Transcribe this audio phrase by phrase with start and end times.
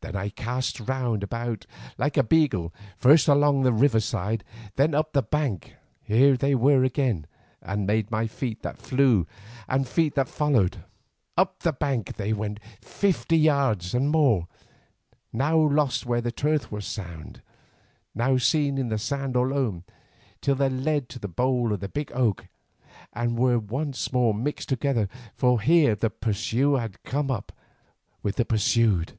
[0.00, 1.66] Then I cast round about
[1.98, 4.42] like a beagle, first along the river side,
[4.76, 5.74] then up the bank.
[6.00, 7.26] Here they were again,
[7.60, 9.26] and made by feet that flew
[9.68, 10.78] and feet that followed.
[11.36, 14.48] Up the bank they went fifty yards and more,
[15.34, 17.42] now lost where the turf was sound,
[18.14, 19.84] now seen in sand or loam,
[20.40, 22.46] till they led to the bole of a big oak,
[23.12, 27.52] and were once more mixed together, for here the pursuer had come up
[28.22, 29.18] with the pursued.